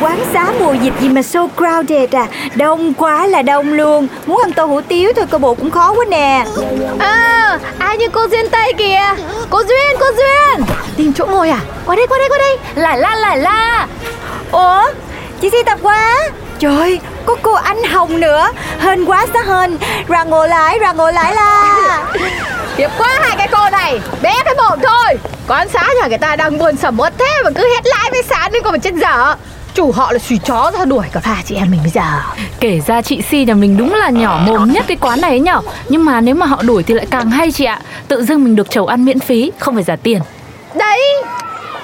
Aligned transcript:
quán 0.00 0.18
xá 0.32 0.52
mùa 0.60 0.72
dịch 0.72 0.92
gì 1.00 1.08
mà 1.08 1.22
so 1.22 1.46
crowded 1.56 2.06
à? 2.12 2.26
Đông 2.54 2.94
quá 2.94 3.26
là 3.26 3.42
đông 3.42 3.72
luôn. 3.72 4.06
Muốn 4.26 4.40
ăn 4.42 4.52
tô 4.52 4.64
hủ 4.64 4.80
tiếu 4.80 5.12
thôi 5.16 5.26
cơ 5.30 5.38
bộ 5.38 5.54
cũng 5.54 5.70
khó 5.70 5.92
quá 5.92 6.04
nè. 6.08 6.44
À, 6.98 7.58
ai 7.78 7.98
như 7.98 8.08
cô 8.08 8.28
Duyên 8.28 8.48
Tây 8.50 8.72
kìa? 8.78 9.02
Cô 9.50 9.58
Duyên, 9.58 9.96
cô 10.00 10.06
Duyên! 10.16 10.66
Tìm 10.96 11.12
chỗ 11.12 11.26
ngồi 11.26 11.50
à? 11.50 11.60
Qua 11.86 11.96
đây, 11.96 12.06
qua 12.06 12.18
đây, 12.18 12.28
qua 12.28 12.38
đây. 12.38 12.58
Là 12.74 12.96
la, 12.96 13.14
là 13.14 13.36
la. 13.36 13.86
Ủa, 14.52 14.82
chị 15.40 15.50
Si 15.52 15.62
tập 15.66 15.78
quá. 15.82 16.18
Trời, 16.58 17.00
có 17.26 17.36
cô 17.42 17.52
anh 17.52 17.82
Hồng 17.84 18.20
nữa. 18.20 18.48
Hên 18.80 19.04
quá 19.04 19.26
xá 19.34 19.40
hên. 19.42 19.78
Ra 20.08 20.24
ngồi 20.24 20.48
lại, 20.48 20.78
ra 20.78 20.92
ngồi 20.92 21.12
lại 21.12 21.34
là 21.34 22.04
Hiệp 22.76 22.90
quá 22.98 23.18
hai 23.20 23.36
cái 23.36 23.48
cô 23.52 23.70
này. 23.70 24.00
Bé 24.22 24.34
cái 24.44 24.54
mồm 24.54 24.78
thôi. 24.82 25.18
Quán 25.48 25.68
xá 25.68 25.88
nhà 26.00 26.06
người 26.06 26.18
ta 26.18 26.36
đang 26.36 26.58
buồn 26.58 26.76
sầm 26.76 27.00
uất 27.00 27.12
thế 27.18 27.42
Mà 27.44 27.50
cứ 27.50 27.68
hét 27.74 27.86
lãi 27.86 28.10
với 28.10 28.22
sáng 28.22 28.52
lên 28.52 28.62
còn 28.62 28.72
mà 28.72 28.78
chân 28.78 28.98
dở 28.98 29.34
Chủ 29.76 29.92
họ 29.92 30.12
là 30.12 30.18
xùy 30.18 30.40
chó 30.44 30.70
ra 30.78 30.84
đuổi 30.84 31.06
cả 31.12 31.20
pha 31.20 31.42
chị 31.44 31.54
em 31.54 31.70
mình 31.70 31.80
bây 31.82 31.90
giờ. 31.90 32.02
Kể 32.60 32.80
ra 32.86 33.02
chị 33.02 33.22
Si 33.22 33.44
nhà 33.44 33.54
mình 33.54 33.76
đúng 33.76 33.94
là 33.94 34.10
nhỏ 34.10 34.40
mồm 34.46 34.72
nhất 34.72 34.84
cái 34.88 34.96
quán 35.00 35.20
này 35.20 35.30
ấy 35.30 35.40
nhở. 35.40 35.60
Nhưng 35.88 36.04
mà 36.04 36.20
nếu 36.20 36.34
mà 36.34 36.46
họ 36.46 36.62
đuổi 36.62 36.82
thì 36.82 36.94
lại 36.94 37.06
càng 37.10 37.30
hay 37.30 37.52
chị 37.52 37.64
ạ. 37.64 37.80
Tự 38.08 38.24
dưng 38.24 38.44
mình 38.44 38.56
được 38.56 38.70
chầu 38.70 38.86
ăn 38.86 39.04
miễn 39.04 39.20
phí, 39.20 39.52
không 39.58 39.74
phải 39.74 39.84
trả 39.84 39.96
tiền. 39.96 40.22
Đấy 40.74 41.02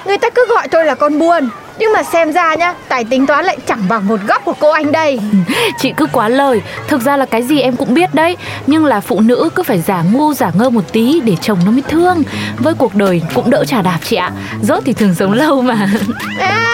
Người 0.05 0.17
ta 0.17 0.29
cứ 0.29 0.45
gọi 0.49 0.67
tôi 0.67 0.85
là 0.85 0.95
con 0.95 1.19
buồn 1.19 1.49
Nhưng 1.79 1.93
mà 1.93 2.03
xem 2.03 2.33
ra 2.33 2.55
nhá 2.55 2.73
Tài 2.87 3.03
tính 3.03 3.25
toán 3.25 3.45
lại 3.45 3.57
chẳng 3.67 3.85
bằng 3.89 4.07
một 4.07 4.19
góc 4.27 4.45
của 4.45 4.53
cô 4.59 4.71
anh 4.71 4.91
đây. 4.91 5.19
Chị 5.79 5.93
cứ 5.97 6.05
quá 6.11 6.29
lời. 6.29 6.61
Thực 6.87 7.01
ra 7.01 7.17
là 7.17 7.25
cái 7.25 7.43
gì 7.43 7.59
em 7.59 7.75
cũng 7.75 7.93
biết 7.93 8.13
đấy. 8.13 8.37
Nhưng 8.67 8.85
là 8.85 8.99
phụ 8.99 9.19
nữ 9.19 9.49
cứ 9.55 9.63
phải 9.63 9.81
giả 9.81 10.03
ngu 10.11 10.33
giả 10.33 10.51
ngơ 10.53 10.69
một 10.69 10.83
tí 10.91 11.21
Để 11.23 11.35
chồng 11.41 11.59
nó 11.65 11.71
mới 11.71 11.83
thương. 11.89 12.23
Với 12.57 12.73
cuộc 12.73 12.95
đời 12.95 13.21
cũng 13.33 13.49
đỡ 13.49 13.65
trả 13.67 13.81
đạp 13.81 13.99
chị 14.03 14.15
ạ. 14.15 14.31
Rốt 14.61 14.83
thì 14.85 14.93
thường 14.93 15.15
sống 15.15 15.33
lâu 15.33 15.61
mà. 15.61 15.89
Này 16.37 16.73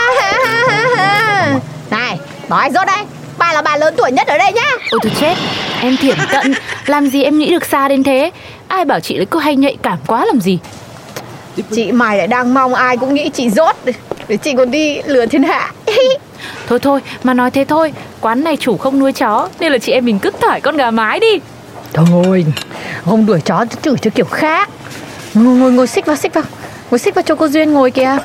Nói 2.49 2.69
rốt 2.73 2.87
đây 2.87 3.05
Bà 3.37 3.53
là 3.53 3.61
bà 3.61 3.77
lớn 3.77 3.93
tuổi 3.97 4.11
nhất 4.11 4.27
ở 4.27 4.37
đây 4.37 4.53
nhá. 4.53 4.71
Ôi 4.91 4.99
tôi 5.03 5.11
chết 5.19 5.35
Em 5.81 5.97
thiển 5.97 6.17
cận 6.31 6.53
Làm 6.85 7.07
gì 7.07 7.23
em 7.23 7.37
nghĩ 7.37 7.51
được 7.51 7.65
xa 7.65 7.87
đến 7.87 8.03
thế? 8.03 8.31
Ai 8.67 8.85
bảo 8.85 8.99
chị 8.99 9.17
lại 9.17 9.25
cứ 9.31 9.39
hay 9.39 9.55
nhạy 9.55 9.77
cảm 9.83 9.97
quá 10.07 10.25
làm 10.25 10.39
gì? 10.41 10.59
Chị 11.71 11.91
mày 11.91 12.17
lại 12.17 12.27
đang 12.27 12.53
mong 12.53 12.73
ai 12.73 12.97
cũng 12.97 13.13
nghĩ 13.13 13.29
chị 13.29 13.49
rốt 13.49 13.75
Để 14.27 14.37
chị 14.37 14.53
còn 14.57 14.71
đi 14.71 15.01
lừa 15.05 15.25
thiên 15.25 15.43
hạ. 15.43 15.71
Thôi 16.67 16.79
thôi 16.79 16.99
mà 17.23 17.33
nói 17.33 17.51
thế 17.51 17.65
thôi 17.65 17.93
Quán 18.21 18.43
này 18.43 18.57
chủ 18.57 18.77
không 18.77 18.99
nuôi 18.99 19.13
chó 19.13 19.49
Nên 19.59 19.71
là 19.71 19.77
chị 19.77 19.91
em 19.91 20.05
mình 20.05 20.19
cứ 20.19 20.31
thỏi 20.41 20.61
con 20.61 20.77
gà 20.77 20.91
mái 20.91 21.19
đi. 21.19 21.39
Thôi 21.93 22.45
Không 23.05 23.25
đuổi 23.25 23.41
chó 23.41 23.65
chửi 23.81 23.95
cho 24.01 24.11
kiểu 24.15 24.25
khác. 24.25 24.69
Ngồi 25.33 25.55
ngồi 25.55 25.71
ngồi 25.71 25.87
xích 25.87 26.05
vào 26.05 26.15
xích 26.15 26.33
vào. 26.33 26.43
Ngồi 26.91 26.99
xích 26.99 27.15
vào 27.15 27.23
cho 27.23 27.35
cô 27.35 27.47
Duyên 27.47 27.73
ngồi 27.73 27.91
kìa 27.91 28.17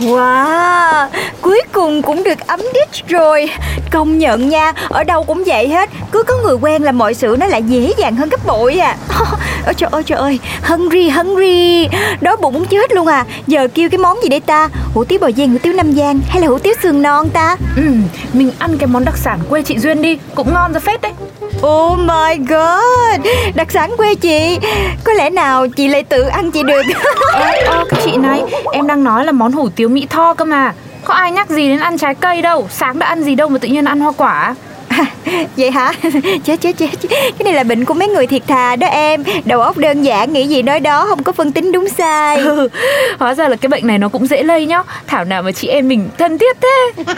Wow, 0.00 1.06
cuối 1.42 1.62
cùng 1.72 2.02
cũng 2.02 2.24
được 2.24 2.46
ấm 2.46 2.60
đít 2.74 3.08
rồi. 3.08 3.50
Công 3.90 4.18
nhận 4.18 4.48
nha, 4.48 4.72
ở 4.88 5.04
đâu 5.04 5.24
cũng 5.24 5.44
vậy 5.46 5.68
hết. 5.68 5.90
Cứ 6.12 6.22
có 6.22 6.34
người 6.44 6.54
quen 6.54 6.82
là 6.82 6.92
mọi 6.92 7.14
sự 7.14 7.36
nó 7.40 7.46
lại 7.46 7.62
dễ 7.62 7.92
dàng 7.98 8.16
hơn 8.16 8.28
gấp 8.28 8.46
bội 8.46 8.78
à. 8.78 8.96
Ôi 9.66 9.74
trời 9.76 9.90
ơi 9.92 10.02
trời 10.06 10.18
ơi, 10.18 10.38
hungry 10.62 11.08
hungry. 11.08 11.88
Đói 12.20 12.36
bụng 12.36 12.54
muốn 12.54 12.66
chết 12.66 12.92
luôn 12.92 13.06
à. 13.06 13.24
Giờ 13.46 13.68
kêu 13.74 13.88
cái 13.90 13.98
món 13.98 14.22
gì 14.22 14.28
đây 14.28 14.40
ta? 14.40 14.68
Hủ 14.94 15.04
tiếu 15.04 15.18
bò 15.18 15.30
giang, 15.36 15.50
hủ 15.50 15.58
tiếu 15.62 15.72
Nam 15.72 15.92
Giang 15.92 16.20
Hay 16.28 16.40
là 16.40 16.48
hủ 16.48 16.58
tiếu 16.58 16.74
sườn 16.82 17.02
non 17.02 17.28
ta? 17.30 17.56
Ừ, 17.76 17.82
mình 18.32 18.52
ăn 18.58 18.78
cái 18.78 18.86
món 18.86 19.04
đặc 19.04 19.16
sản 19.16 19.38
quê 19.48 19.62
chị 19.62 19.78
Duyên 19.78 20.02
đi. 20.02 20.18
Cũng 20.34 20.52
ngon 20.54 20.72
ra 20.72 20.80
phết 20.80 21.00
đấy. 21.00 21.12
Oh 21.62 21.98
my 21.98 22.36
god. 22.48 23.26
Đặc 23.54 23.70
sản 23.70 23.90
quê 23.96 24.14
chị. 24.14 24.58
Có 25.04 25.12
lẽ 25.12 25.30
nào 25.30 25.68
chị 25.68 25.88
lại 25.88 26.02
tự 26.02 26.22
ăn 26.22 26.50
chị 26.50 26.62
được. 26.62 26.82
Ê, 27.34 27.60
ơ 27.60 27.84
cái 27.90 28.00
chị 28.04 28.16
này 28.16 28.42
Em 28.72 28.86
đang 28.86 29.04
nói 29.04 29.24
là 29.24 29.32
món 29.32 29.52
hủ 29.52 29.68
tiếu 29.76 29.88
Mỹ 29.88 30.06
Tho 30.10 30.34
cơ 30.34 30.44
mà. 30.44 30.72
Có 31.04 31.14
ai 31.14 31.32
nhắc 31.32 31.50
gì 31.50 31.68
đến 31.68 31.78
ăn 31.78 31.98
trái 31.98 32.14
cây 32.14 32.42
đâu? 32.42 32.66
Sáng 32.70 32.98
đã 32.98 33.06
ăn 33.06 33.22
gì 33.22 33.34
đâu 33.34 33.48
mà 33.48 33.58
tự 33.58 33.68
nhiên 33.68 33.84
ăn 33.84 34.00
hoa 34.00 34.12
quả? 34.16 34.54
Vậy 35.56 35.70
hả? 35.70 35.92
Chết 36.44 36.60
chết 36.60 36.72
chết 36.78 36.86
Cái 37.10 37.44
này 37.44 37.52
là 37.52 37.62
bệnh 37.64 37.84
của 37.84 37.94
mấy 37.94 38.08
người 38.08 38.26
thiệt 38.26 38.42
thà 38.48 38.76
đó 38.76 38.86
em. 38.86 39.24
Đầu 39.44 39.60
óc 39.60 39.76
đơn 39.76 40.02
giản 40.02 40.32
nghĩ 40.32 40.46
gì 40.46 40.62
nói 40.62 40.80
đó 40.80 41.06
Không 41.08 41.22
có 41.22 41.32
phân 41.32 41.52
tính 41.52 41.72
đúng 41.72 41.88
sai. 41.88 42.36
Ừ, 42.38 42.68
Hóa 43.18 43.34
ra 43.34 43.48
là 43.48 43.56
cái 43.56 43.68
bệnh 43.68 43.86
này 43.86 43.98
nó 43.98 44.08
cũng 44.08 44.26
dễ 44.26 44.42
lây 44.42 44.66
nhá. 44.66 44.82
Thảo 45.06 45.24
nào 45.24 45.42
mà 45.42 45.52
chị 45.52 45.68
em 45.68 45.88
mình 45.88 46.08
thân 46.18 46.38
thiết 46.38 46.56
thế. 46.62 47.02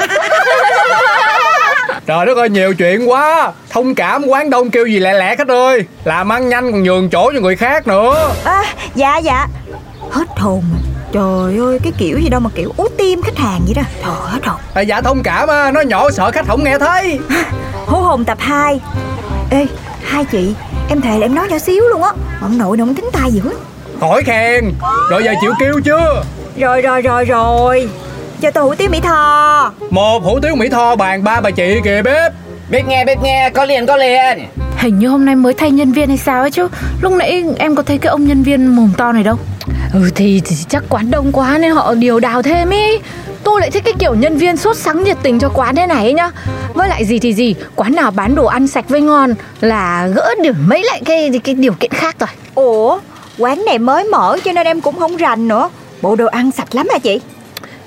Trời 2.07 2.27
đất 2.27 2.37
ơi 2.37 2.49
nhiều 2.49 2.75
chuyện 2.75 3.11
quá. 3.11 3.53
Thông 3.71 3.95
cảm 3.95 4.25
quán 4.27 4.51
đông 4.51 4.71
kêu 4.71 4.87
gì 4.87 4.99
lẹ 5.01 5.13
lẹ 5.15 5.37
khách 5.37 5.49
ơi 5.49 5.85
Làm 6.05 6.33
ăn 6.33 6.49
nhanh 6.49 6.73
còn 6.73 6.83
nhường 6.83 7.11
chỗ 7.11 7.31
cho 7.35 7.41
người 7.41 7.57
khác 7.57 7.87
nữa. 7.87 8.33
À, 8.45 8.63
Dạ 8.95 9.17
dạ. 9.19 9.47
Hết 10.11 10.27
hồn. 10.37 10.63
Trời 11.13 11.59
ơi 11.67 11.79
cái 11.83 11.93
kiểu 11.99 12.19
gì 12.19 12.29
đâu 12.29 12.41
mà 12.41 12.51
kiểu 12.55 12.73
ú 12.77 12.89
tim 12.99 13.23
khách 13.23 13.37
hàng 13.39 13.61
vậy 13.67 13.75
đó. 13.75 13.83
Trời 14.03 14.15
hết 14.33 14.47
hồn. 14.47 14.57
À, 14.75 14.83
Dạ 14.83 15.01
thông 15.01 15.23
cảm 15.23 15.49
á 15.49 15.71
Nói 15.71 15.85
nhỏ 15.87 16.11
sợ 16.11 16.31
khách 16.31 16.47
không 16.49 16.65
nghe 16.65 16.79
thấy 16.79 17.19
Hú 17.91 17.99
hồn 17.99 18.25
tập 18.25 18.39
2 18.41 18.81
Ê 19.51 19.67
hai 20.03 20.25
chị 20.25 20.55
Em 20.89 21.01
thề 21.01 21.19
là 21.19 21.27
em 21.27 21.35
nói 21.35 21.49
nhỏ 21.51 21.59
xíu 21.59 21.85
luôn 21.89 22.03
á. 22.03 22.11
Ông 22.41 22.59
nội 22.59 22.77
nó 22.77 22.85
không 22.85 22.95
tính 22.95 23.11
tay 23.13 23.31
gì 23.31 23.41
hết 23.45 23.55
Khỏi 24.01 24.23
khen 24.23 24.73
Rồi 25.11 25.25
giờ 25.25 25.35
chịu 25.41 25.53
kêu 25.61 25.81
chưa? 25.85 26.23
Rồi 26.57 26.83
rồi 26.83 27.03
rồi 27.03 27.25
rồi. 27.25 27.89
Cho 28.41 28.51
tôi 28.51 28.65
hủ 28.65 28.75
tiếu 28.75 28.89
Mỹ 28.91 29.01
Tho. 29.01 29.73
Một 29.91 30.23
hủ 30.23 30.41
tiếu 30.41 30.57
Mỹ 30.57 30.69
Tho 30.69 30.97
bàn 30.97 31.25
ba 31.25 31.41
bà 31.41 31.51
chị 31.51 31.81
kìa 31.85 32.03
bếp. 32.03 32.33
Biết 32.71 32.83
nghe 32.89 33.05
biết 33.05 33.19
nghe 33.23 33.51
có 33.55 33.65
liền 33.65 33.87
có 33.87 33.97
liền. 33.97 34.49
Hình 34.79 34.99
như 34.99 35.09
hôm 35.09 35.25
nay 35.25 35.37
mới 35.37 35.55
thay 35.55 35.71
nhân 35.71 35.93
viên 35.93 36.09
hay 36.09 36.17
sao 36.17 36.41
ấy 36.41 36.51
chứ. 36.51 36.69
Lúc 37.01 37.13
nãy 37.13 37.45
em 37.59 37.75
có 37.75 37.83
thấy 37.83 37.99
cái 37.99 38.11
ông 38.11 38.27
nhân 38.27 38.43
viên 38.43 38.67
mồm 38.67 38.93
to 38.97 39.13
này 39.13 39.23
đâu. 39.23 39.37
Ừ 39.95 40.11
thì, 40.15 40.43
thì 40.45 40.57
chắc 40.69 40.83
quán 40.89 41.11
đông 41.11 41.33
quá 41.33 41.59
nên 41.59 41.73
họ 41.73 41.95
điều 41.95 42.21
đào 42.21 42.43
thêm 42.43 42.71
ý 42.71 42.99
Tôi 43.45 43.61
lại 43.61 43.71
thích 43.71 43.85
cái 43.85 43.95
kiểu 43.99 44.15
nhân 44.15 44.37
viên 44.37 44.57
sốt 44.57 44.77
sắng 44.77 45.05
nhiệt 45.05 45.17
tình 45.23 45.39
cho 45.39 45.49
quán 45.49 45.77
thế 45.77 45.87
này 45.87 46.05
ấy 46.05 46.13
nhá. 46.13 46.31
Với 46.75 46.89
lại 46.89 47.05
gì 47.05 47.19
thì 47.19 47.35
gì, 47.35 47.55
quán 47.77 47.95
nào 47.95 48.11
bán 48.11 48.35
đồ 48.35 48.47
ăn 48.47 48.67
sạch 48.67 48.89
với 48.89 49.01
ngon 49.01 49.35
là 49.61 50.09
gỡ 50.15 50.35
điểm 50.43 50.55
mấy 50.67 50.85
lại 50.85 51.03
cái 51.05 51.41
cái 51.45 51.55
điều 51.55 51.73
kiện 51.73 51.91
khác 51.91 52.17
rồi. 52.19 52.29
Ủa 52.55 52.99
quán 53.39 53.65
này 53.67 53.79
mới 53.79 54.05
mở 54.05 54.37
cho 54.45 54.53
nên 54.53 54.67
em 54.67 54.81
cũng 54.81 54.99
không 54.99 55.17
rành 55.17 55.49
nữa. 55.49 55.69
Bộ 56.03 56.17
đồ 56.17 56.27
ăn 56.27 56.51
sạch 56.51 56.75
lắm 56.75 56.87
hả 56.93 56.99
chị? 56.99 57.21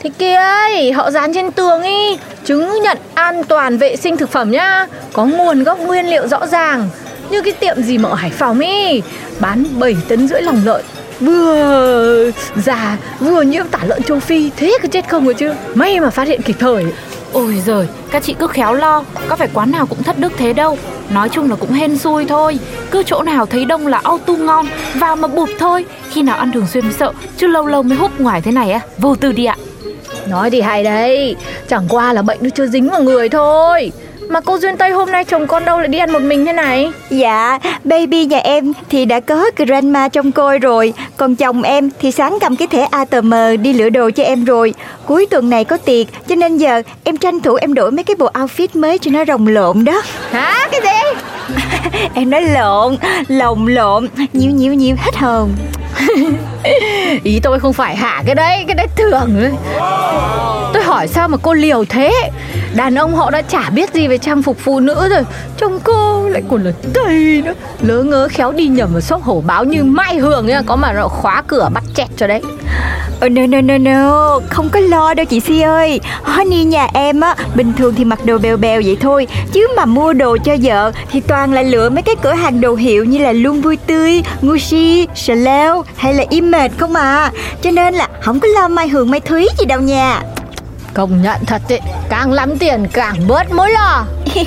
Thì 0.03 0.09
kia 0.18 0.36
ấy, 0.36 0.92
họ 0.92 1.12
dán 1.12 1.34
trên 1.34 1.52
tường 1.52 1.81
ý 1.81 2.18
Chứng 2.46 2.81
nhận 2.81 2.97
an 3.13 3.44
toàn 3.44 3.78
vệ 3.78 3.96
sinh 3.96 4.18
thực 4.18 4.31
phẩm 4.31 4.52
nhá. 4.52 4.88
Có 5.13 5.25
nguồn 5.25 5.63
gốc 5.63 5.80
nguyên 5.80 6.06
liệu 6.06 6.28
rõ 6.28 6.47
ràng. 6.47 6.90
Như 7.30 7.42
cái 7.42 7.53
tiệm 7.53 7.84
gì 7.84 7.97
mà 7.97 8.09
ở 8.09 8.16
Hải 8.16 8.30
Phòng 8.30 8.59
ý 8.59 9.02
Bán 9.40 9.66
7 9.80 9.97
tấn 10.08 10.28
rưỡi 10.28 10.42
lòng 10.42 10.62
lợn 10.66 10.86
Vừa 11.19 12.31
già 12.56 12.98
vừa 13.19 13.42
nhiễm 13.42 13.68
tả 13.68 13.80
lợn 13.83 14.04
châu 14.04 14.19
Phi 14.19 14.50
Thế 14.57 14.77
có 14.81 14.88
chết 14.92 15.10
không 15.10 15.25
rồi 15.25 15.33
chứ? 15.33 15.54
May 15.74 16.00
mà 16.00 16.10
phát 16.10 16.27
hiện 16.27 16.42
kịp 16.42 16.56
thời. 16.60 16.86
Ôi 17.33 17.62
giời, 17.65 17.88
các 18.12 18.24
chị 18.24 18.36
cứ 18.39 18.48
khéo 18.48 18.74
lo 18.74 19.04
Có 19.27 19.36
phải 19.36 19.50
quán 19.54 19.71
nào 19.71 19.86
cũng 19.86 20.04
thất 20.04 20.19
đức 20.19 20.31
thế 20.38 20.54
đâu. 20.54 20.77
Nói 21.10 21.30
chung 21.30 21.50
là 21.50 21.56
cũng 21.56 21.71
hên 21.71 21.98
xui 21.98 22.25
thôi. 22.25 22.60
Cứ 22.92 23.04
chỗ 23.04 23.24
nào 23.24 23.45
thấy 23.45 23.65
đông 23.65 23.88
là 23.88 24.01
auto 24.04 24.33
ngon 24.33 24.65
Vào 24.95 25.15
mà 25.15 25.27
bụp 25.27 25.50
thôi. 25.60 25.86
Khi 26.10 26.21
nào 26.21 26.38
ăn 26.38 26.51
thường 26.51 26.68
xuyên 26.68 26.83
mới 26.83 26.94
sợ 26.94 27.13
Chứ 27.38 27.48
lâu 27.48 27.68
lâu 27.68 27.83
mới 27.83 27.98
hút 27.98 28.12
ngoài 28.19 28.42
thế 28.42 28.51
này 28.51 28.71
á 28.71 28.80
Vô 28.98 29.16
tư 29.16 29.31
đi 29.31 29.45
ạ. 29.45 29.56
Nói 30.27 30.50
thì 30.50 30.62
hay 30.62 30.83
đấy 30.83 31.36
Chẳng 31.68 31.86
qua 31.89 32.13
là 32.13 32.21
bệnh 32.21 32.38
nó 32.42 32.50
chưa 32.56 32.68
dính 32.68 32.89
vào 32.89 33.04
người 33.04 33.30
thôi 33.30 33.92
Mà 34.33 34.41
cô 34.41 34.57
Duyên 34.57 34.77
Tây 34.77 34.91
hôm 34.91 35.12
nay 35.12 35.25
chồng 35.25 35.47
con 35.47 35.65
đâu 35.65 35.80
lại 35.80 35.88
đi 35.88 35.97
ăn 35.97 36.12
một 36.12 36.21
mình 36.21 36.45
thế 36.45 36.53
này? 36.53 36.91
Dạ, 37.09 37.59
baby 37.83 38.25
nhà 38.25 38.38
em 38.38 38.74
thì 38.89 39.06
đã 39.06 39.19
có 39.19 39.45
grandma 39.57 40.07
trong 40.07 40.31
coi 40.31 40.59
rồi. 40.59 40.94
Còn 41.18 41.35
chồng 41.35 41.62
em 41.62 41.89
thì 42.00 42.12
sáng 42.12 42.38
cầm 42.41 42.56
cái 42.56 42.68
thẻ 42.68 42.88
ATM 42.91 43.33
đi 43.62 43.74
lựa 43.74 43.89
đồ 43.89 44.09
cho 44.15 44.24
em 44.24 44.45
rồi. 44.45 44.74
Cuối 45.06 45.25
tuần 45.25 45.50
này 45.50 45.65
có 45.65 45.77
tiệc 45.77 46.07
cho 46.27 46.35
nên 46.35 46.57
giờ 46.57 46.81
em 47.03 47.18
tranh 47.18 47.39
thủ 47.39 47.56
em 47.56 47.74
đổi 47.74 47.91
mấy 47.91 48.03
cái 48.03 48.15
bộ 48.15 48.30
outfit 48.33 48.68
mới 48.74 48.97
cho 48.97 49.12
nó 49.12 49.25
rồng 49.25 49.47
lộn 49.47 49.85
đó. 49.85 50.01
Hả? 50.31 50.68
Cái 50.71 50.81
gì? 50.83 51.19
Em 52.13 52.30
nói 52.30 52.41
lộn, 52.41 52.97
lồng 53.27 53.68
lộn, 53.68 54.07
nhiều 54.33 54.51
nhiều 54.51 54.74
nhiều 54.74 54.95
hết 55.00 55.15
hồn 55.15 55.50
Ý 57.24 57.40
tôi 57.40 57.60
không 57.60 57.74
phải 57.74 57.95
hả? 57.95 58.24
Cái 58.25 58.36
đấy, 58.36 58.63
cái 58.68 58.75
đấy 58.75 58.88
thường 58.95 59.42
đấy 59.42 59.51
Tôi 60.74 60.84
hỏi 60.84 61.07
sao 61.07 61.28
mà 61.28 61.38
cô 61.42 61.54
liều 61.54 61.86
thế? 61.86 62.30
Đàn 62.75 62.95
ông 62.95 63.16
họ 63.16 63.31
đã 63.31 63.42
chả 63.42 63.69
biết 63.69 63.94
gì 63.94 64.07
về 64.07 64.18
trang 64.18 64.44
phục 64.44 64.57
phụ 64.60 64.80
nữ 64.80 65.10
rồi. 65.10 65.24
Trông 65.57 65.80
cô 65.84 66.30
lại 66.30 66.44
còn 66.50 66.63
là 66.63 66.72
Tây 66.94 67.42
nữa. 67.45 67.54
Lớ 67.81 68.04
ngớ 68.04 68.28
khéo 68.31 68.51
đi 68.51 68.68
nhầm 68.68 68.92
vào 68.92 69.01
shop 69.01 69.24
hổ 69.24 69.44
báo 69.48 69.63
như 69.63 69.84
Mai 69.84 70.18
Hường 70.18 70.51
ấy 70.51 70.63
Có 70.66 70.75
mà 70.75 70.94
nó 70.94 71.07
khóa 71.07 71.44
cửa 71.48 71.69
bắt 71.74 71.84
chẹt 71.95 72.07
cho 72.18 72.28
đấy. 72.28 72.42
Oh, 73.25 73.31
no 73.31 73.46
no 73.46 73.62
no 73.62 73.78
no. 73.78 74.40
Không 74.50 74.70
có 74.70 74.80
lo 74.80 75.14
đâu 75.14 75.25
chị 75.25 75.40
Si 75.40 75.62
ơi. 75.62 76.00
Honey 76.24 76.64
nhà 76.64 76.88
em 76.94 77.22
á 77.22 77.36
Bình 77.56 77.74
thường 77.78 77.94
thì 77.98 78.06
mặc 78.06 78.25
đồ 78.25 78.38
bèo 78.38 78.58
bèo 78.58 78.81
vậy 78.86 78.98
thôi. 79.02 79.28
Chứ 79.54 79.68
mà 79.78 79.86
mua 79.86 80.14
đồ 80.14 80.38
cho 80.46 80.56
vợ 80.64 80.92
Thì 81.12 81.20
toàn 81.20 81.54
là 81.54 81.62
lựa 81.62 81.90
mấy 81.90 82.02
cái 82.02 82.16
cửa 82.24 82.34
hàng 82.34 82.62
đồ 82.62 82.75
hiệu 82.75 83.06
Như 83.06 83.18
là 83.18 83.31
Luôn 83.31 83.62
Vui 83.62 83.78
Tươi, 83.78 84.24
Gucci, 84.42 85.08
Chanel 85.16 85.72
Hay 85.96 86.14
là 86.14 86.24
Image 86.30 86.74
không 86.78 86.96
à. 86.96 87.31
Cho 87.62 87.72
nên 87.72 87.94
là 87.94 88.08
không 88.22 88.40
có 88.40 88.48
lo 88.48 88.68
Mai 88.68 88.88
Hường 88.88 89.12
Mai 89.12 89.20
Thúy 89.20 89.48
gì 89.60 89.66
đâu 89.66 89.81
nha. 89.81 90.22
Công 90.94 91.22
nhận 91.22 91.45
thật 91.45 91.62
đấy 91.69 91.80
Càng 92.10 92.31
lắm 92.31 92.57
tiền 92.57 92.88
càng 92.94 93.16
bớt 93.28 93.51
mối 93.51 93.72
lo. 93.72 94.06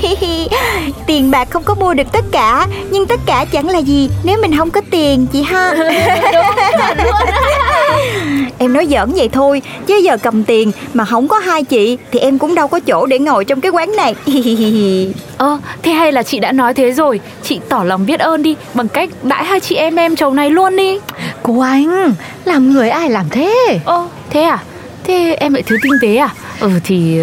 Tiền 1.06 1.31
bạc 1.31 1.48
không 1.50 1.62
có 1.62 1.75
mua 1.75 1.94
được 1.94 2.12
tất 2.12 2.25
cả 2.32 2.66
Nhưng 2.90 3.06
tất 3.06 3.20
cả 3.26 3.44
chẳng 3.52 3.69
là 3.69 3.78
gì 3.78 4.10
Nếu 4.25 4.38
mình 4.43 4.56
không 4.56 4.70
có 4.70 4.81
tiền 4.90 5.26
chị 5.32 5.43
ha. 5.43 5.75
Em 8.58 8.72
nói 8.72 8.87
giỡn 8.87 9.12
vậy 9.12 9.28
thôi 9.28 9.62
Chứ 9.87 9.96
giờ 9.96 10.16
cầm 10.16 10.44
tiền 10.44 10.72
mà 10.94 11.04
không 11.04 11.28
có 11.28 11.38
hai 11.38 11.64
chị 11.64 11.98
Thì 12.12 12.19
em 12.19 12.38
cũng 12.38 12.54
đâu 12.54 12.69
có 12.69 12.81
chỗ 12.81 13.06
để 13.06 13.19
ngồi 13.19 13.44
trong 13.44 13.60
cái 13.60 13.70
quán 13.70 13.96
này. 13.96 14.14
Ơ, 15.38 15.58
thế 15.82 15.93
hay 15.93 16.12
là 16.12 16.22
chị 16.22 16.40
đã 16.40 16.52
nói 16.52 16.75
thế 16.75 16.93
rồi 16.93 17.20
Chị 17.43 17.60
tỏ 17.69 17.84
lòng 17.84 18.06
biết 18.06 18.20
ơn 18.20 18.43
đi 18.43 18.56
Bằng 18.75 18.88
cách 18.88 19.08
đãi 19.22 19.44
hai 19.44 19.60
chị 19.60 19.76
em 19.76 19.96
em 19.96 20.16
chồng 20.16 20.37
này 20.37 20.50
luôn 20.50 20.76
đi. 20.76 20.98
Cô 21.43 21.60
anh 21.60 22.14
Làm 22.44 22.72
người 22.72 22.88
ai 22.88 23.10
làm 23.10 23.28
thế? 23.31 23.78
Ơ, 23.84 24.08
thế 24.31 24.43
à 24.43 24.58
Thế 25.06 25.37
em 25.41 25.55
lại 25.55 25.62
thiếu 25.62 25.79
tinh 25.82 25.93
tế 26.03 26.17
à? 26.17 26.29
Ừ 26.61 26.70
thì 26.85 27.20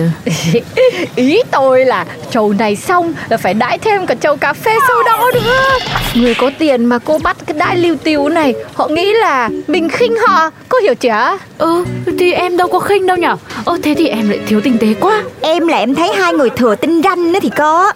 Ý 1.16 1.42
tôi 1.52 1.86
là 1.86 2.06
chầu 2.32 2.54
này 2.54 2.76
xong 2.76 3.14
là 3.30 3.38
phải 3.38 3.54
đãi 3.54 3.78
thêm 3.78 4.06
cả 4.06 4.16
chầu 4.16 4.36
cà 4.36 4.54
phê 4.54 4.72
sau 4.88 5.04
đó 5.04 5.32
nữa. 5.34 5.80
Người 6.14 6.34
có 6.34 6.52
tiền 6.60 6.86
mà 6.86 7.00
cô 7.00 7.18
bắt 7.24 7.38
cái 7.46 7.58
đãi 7.58 7.78
lưu 7.78 7.96
tiêu 7.96 8.30
này 8.30 8.54
Họ 8.74 8.88
nghĩ 8.88 9.14
là 9.14 9.50
mình 9.68 9.90
khinh 9.90 10.16
họ 10.28 10.50
Cô 10.70 10.78
hiểu 10.78 10.96
chưa? 10.96 11.38
Ừ 11.58 11.86
thì 12.20 12.34
em 12.34 12.58
đâu 12.58 12.68
có 12.68 12.80
khinh 12.80 13.08
đâu 13.08 13.18
nhở. 13.18 13.36
Ơ 13.66 13.78
thế 13.84 13.94
thì 13.98 14.08
em 14.08 14.30
lại 14.30 14.40
thiếu 14.48 14.62
tinh 14.62 14.78
tế 14.78 14.88
quá. 15.00 15.24
Em 15.42 15.68
là 15.68 15.78
em 15.78 15.96
thấy 15.96 16.14
hai 16.14 16.34
người 16.34 16.50
thừa 16.50 16.76
tinh 16.76 17.02
ranh 17.04 17.32
nữa 17.32 17.40
thì 17.42 17.50
có. 17.58 17.94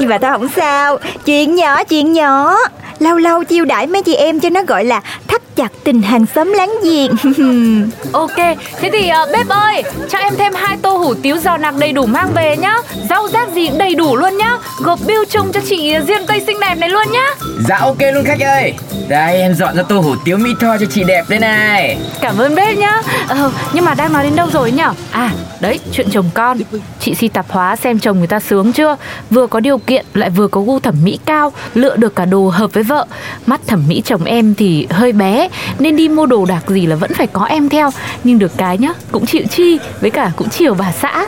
Nhưng 0.00 0.08
mà 0.08 0.18
thôi 0.18 0.30
không 0.32 0.48
sao. 0.56 0.98
Chuyện 1.24 1.54
nhỏ 1.54 1.84
chuyện 1.84 2.12
nhỏ 2.12 2.56
Lâu 3.02 3.16
lâu 3.16 3.44
chiêu 3.44 3.64
đãi 3.64 3.86
mấy 3.86 4.02
chị 4.02 4.14
em 4.14 4.40
cho 4.40 4.50
nó 4.50 4.62
gọi 4.62 4.84
là 4.84 5.00
thắt 5.28 5.42
chặt 5.56 5.72
tình 5.84 6.02
hàng 6.02 6.26
xóm 6.34 6.52
láng 6.52 6.74
giềng. 6.84 7.10
Ok, 8.12 8.36
thế 8.80 8.90
thì 8.92 9.10
uh, 9.22 9.32
bếp 9.32 9.48
ơi 9.48 9.82
Cho 10.08 10.18
em 10.18 10.34
thêm 10.36 10.54
hai 10.54 10.76
tô 10.82 10.96
hủ 10.96 11.14
tiếu 11.14 11.36
giò 11.36 11.56
nạc 11.56 11.74
đầy 11.78 11.92
đủ 11.92 12.06
mang 12.06 12.32
về 12.34 12.56
nhá. 12.56 12.76
Rau 13.10 13.28
rác 13.28 13.48
gì 13.54 13.68
cũng 13.68 13.78
đầy 13.78 13.94
đủ 13.94 14.16
luôn 14.16 14.36
nhá. 14.36 14.58
Gộp 14.78 14.98
bill 15.06 15.24
chung 15.30 15.52
cho 15.52 15.60
chị 15.68 15.94
riêng 16.08 16.26
tây 16.26 16.42
xinh 16.46 16.60
đẹp 16.60 16.74
này 16.74 16.88
luôn 16.88 17.06
nhá. 17.12 17.34
Dạ 17.68 17.76
ok 17.76 17.98
luôn 18.14 18.24
khách 18.24 18.40
ơi. 18.40 18.74
Đây 19.08 19.40
em 19.40 19.54
dọn 19.54 19.76
ra 19.76 19.82
tô 19.82 20.00
hủ 20.00 20.14
tiếu 20.24 20.38
mỹ 20.38 20.50
tho 20.60 20.78
cho 20.78 20.86
chị 20.86 21.04
đẹp 21.04 21.24
đây 21.28 21.38
này. 21.38 21.98
Cảm 22.20 22.38
ơn 22.38 22.54
bếp 22.54 22.78
nhá. 22.78 23.02
Ờ, 23.28 23.50
Nhưng 23.72 23.84
mà 23.84 23.94
đang 23.94 24.12
nói 24.12 24.24
đến 24.24 24.36
đâu 24.36 24.48
rồi 24.52 24.72
nhở? 24.72 24.92
À 25.10 25.30
đấy 25.60 25.80
chuyện 25.92 26.10
chồng 26.10 26.30
con. 26.34 26.58
Chị 27.00 27.14
si 27.14 27.28
tạp 27.28 27.46
hóa 27.48 27.76
xem 27.76 27.98
chồng 27.98 28.18
người 28.18 28.26
ta 28.26 28.40
sướng 28.40 28.72
chưa? 28.72 28.96
Vừa 29.30 29.46
có 29.46 29.60
điều 29.60 29.78
kiện 29.78 30.06
lại 30.14 30.30
vừa 30.30 30.48
có 30.48 30.60
gu 30.60 30.80
thẩm 30.80 30.94
mỹ 31.04 31.18
cao 31.24 31.52
Lựa 31.74 31.96
được 31.96 32.16
cả 32.16 32.24
đồ 32.24 32.48
hợp 32.48 32.72
với 32.72 32.82
vợ. 32.82 33.06
Mắt 33.46 33.60
thẩm 33.66 33.88
mỹ 33.88 34.02
chồng 34.04 34.24
em 34.24 34.54
thì 34.54 34.86
hơi 34.90 35.12
bé 35.12 35.48
Nên 35.78 35.96
đi 35.96 36.08
mua 36.08 36.26
đồ 36.26 36.44
đạc 36.44 36.62
gì 36.68 36.86
là 36.86 36.96
vẫn 36.96 37.14
phải 37.14 37.26
có 37.26 37.44
em 37.44 37.68
theo. 37.68 37.90
Nhưng 38.24 38.38
được 38.38 38.52
cái 38.56 38.78
nhá 38.78 38.92
Cũng 39.12 39.26
chịu 39.26 39.42
chi 39.50 39.78
Với 40.00 40.10
cả 40.10 40.30
cũng 40.36 40.48
chiều 40.48 40.74
bà 40.74 40.92
xã. 40.92 41.26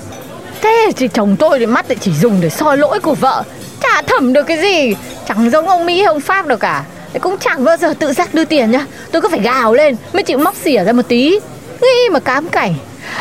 Thế 0.62 0.90
thì 0.96 1.08
chồng 1.08 1.36
tôi 1.36 1.58
thì 1.58 1.66
mắt 1.66 1.86
lại 1.88 1.96
chỉ 2.00 2.12
dùng 2.12 2.40
để 2.40 2.50
soi 2.50 2.76
lỗi 2.76 3.00
của 3.00 3.14
vợ 3.14 3.44
Chả 3.84 4.02
thẩm 4.02 4.32
được 4.32 4.42
cái 4.42 4.58
gì. 4.58 4.94
Chẳng 5.28 5.50
giống 5.50 5.69
ông 5.69 5.86
Mỹ 5.86 6.02
ông 6.04 6.20
Pháp 6.20 6.46
đâu 6.46 6.58
cả. 6.58 6.84
Cũng 7.20 7.36
chẳng 7.38 7.64
bao 7.64 7.76
giờ 7.76 7.94
tự 7.98 8.12
giác 8.12 8.34
đưa 8.34 8.44
tiền 8.44 8.70
nhá. 8.70 8.86
Tôi 9.12 9.22
cứ 9.22 9.28
phải 9.28 9.40
gào 9.40 9.75
lên 9.75 9.96
mới 10.12 10.22
chịu 10.22 10.38
móc 10.38 10.54
xỉa 10.64 10.84
ra 10.84 10.92
một 10.92 11.02
tí. 11.08 11.38
Nghĩ 11.81 12.08
mà 12.12 12.20
cám 12.20 12.48
cảnh. 12.48 12.75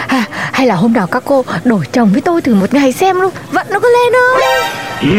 À, 0.07 0.23
Hay 0.53 0.67
là 0.67 0.75
hôm 0.75 0.93
nào 0.93 1.07
các 1.07 1.23
cô 1.25 1.45
đổi 1.63 1.85
chồng 1.91 2.09
với 2.13 2.21
tôi 2.21 2.41
thử 2.41 2.53
một 2.53 2.73
ngày 2.73 2.91
xem 2.91 3.19
luôn. 3.21 3.31
Vận 3.51 3.67
nó 3.69 3.79
có 3.79 3.87
lên 3.89 4.13
không? 4.13 4.41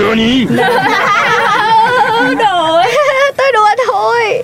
Đổi. 2.39 2.85
Tôi 3.37 3.53
đùa 3.53 3.69
thôi. 3.87 4.43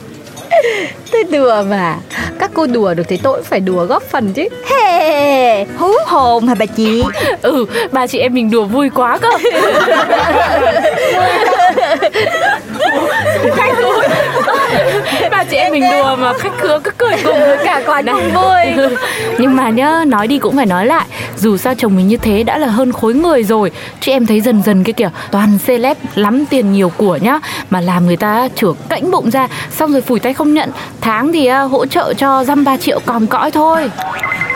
Tôi 1.13 1.25
đùa 1.25 1.63
mà 1.63 1.95
Các 2.41 2.51
cô 2.55 2.67
đùa 2.67 2.95
được 2.95 3.03
thì 3.09 3.17
tôi 3.17 3.37
cũng 3.37 3.45
phải 3.45 3.61
đùa 3.61 3.85
góp 3.85 4.03
phần 4.03 4.33
chứ 4.33 4.49
Hey, 4.71 5.67
hú 5.79 5.93
hồn 6.07 6.47
hả 6.47 6.55
bà 6.59 6.67
chị 6.67 7.03
Ừ, 7.43 7.65
bà 7.93 8.07
chị 8.07 8.19
em 8.19 8.35
mình 8.35 8.51
đùa 8.51 8.65
vui 8.65 8.91
quá 8.95 9.19
cơ 9.19 9.29
em 13.59 13.77
mình 15.81 15.91
đùa 15.91 16.17
mà 16.17 16.33
khách 16.33 16.59
khứa 16.59 16.81
cứ 16.85 16.91
cười 16.99 17.17
cùng 17.25 17.39
Cả 17.65 17.83
quán 17.87 18.07
cùng 18.07 18.31
vui 18.35 18.89
Nhưng 19.39 19.57
mà 19.57 19.71
nhá, 19.71 20.05
nói 20.07 20.27
đi 20.27 20.39
cũng 20.39 20.57
phải 20.57 20.67
nói 20.67 20.87
lại 20.87 21.07
Dù 21.37 21.57
sao 21.57 21.75
chồng 21.75 21.97
mình 21.97 22.09
như 22.09 22.17
thế 22.17 22.43
đã 22.43 22.59
là 22.59 22.67
hơn 22.67 22.93
khối 22.93 23.15
người 23.15 23.45
rồi. 23.45 23.71
Chứ 24.01 24.13
em 24.13 24.27
thấy 24.27 24.41
dần 24.41 24.63
dần 24.63 24.85
cái 24.85 24.93
kiểu 24.93 25.09
Toàn 25.31 25.59
celeb 25.67 25.97
lắm 26.15 26.45
tiền 26.47 26.73
nhiều 26.73 26.93
của 26.97 27.19
nhá 27.23 27.41
Mà 27.71 27.81
làm 27.81 28.07
người 28.07 28.17
ta 28.17 28.49
chửa 28.57 28.73
cãnh 28.89 29.11
bụng 29.11 29.31
ra 29.31 29.49
Xong 29.71 29.93
rồi 29.93 30.01
phủi 30.01 30.21
tay 30.21 30.35
không 30.35 30.55
nhận. 30.55 30.71
Tháng 31.01 31.33
thì 31.33 31.51
uh, 31.51 31.71
hỗ 31.71 31.87
trợ 31.87 32.15
cho 32.15 32.45
dăm 32.45 32.65
ba 32.65 32.77
triệu 32.77 33.01
còm 33.07 33.27
cõi 33.27 33.51
thôi. 33.51 33.91